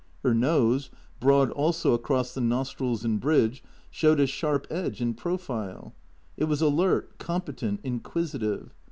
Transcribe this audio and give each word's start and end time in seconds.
Her 0.23 0.33
nose, 0.33 0.89
broad 1.19 1.51
also 1.51 1.93
across 1.93 2.33
the 2.33 2.41
nostrils 2.41 3.05
and 3.05 3.19
bridge, 3.19 3.63
showed 3.91 4.19
a 4.19 4.25
sharp 4.25 4.65
edge 4.71 4.99
in 4.99 5.13
profile; 5.13 5.93
it 6.37 6.45
was 6.45 6.59
alert, 6.63 7.19
competent, 7.19 7.81
inquisitive. 7.83 8.73